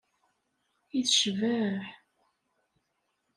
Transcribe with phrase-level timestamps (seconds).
[0.97, 1.83] I tecbeḥ!